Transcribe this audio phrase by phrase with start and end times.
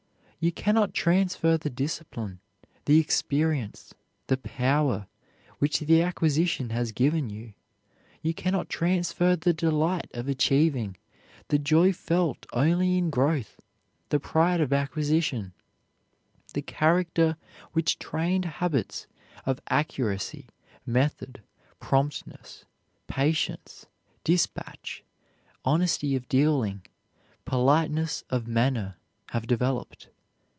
[0.43, 2.39] You can not transfer the discipline,
[2.85, 3.93] the experience,
[4.25, 5.05] the power,
[5.59, 7.53] which the acquisition has given you;
[8.23, 10.97] you can not transfer the delight of achieving,
[11.49, 13.59] the joy felt only in growth,
[14.09, 15.53] the pride of acquisition,
[16.55, 17.37] the character
[17.73, 19.05] which trained habits
[19.45, 20.47] of accuracy,
[20.87, 21.43] method,
[21.79, 22.65] promptness,
[23.05, 23.85] patience,
[24.23, 25.03] dispatch,
[25.63, 26.81] honesty of dealing,
[27.45, 28.97] politeness of manner
[29.29, 30.07] have developed.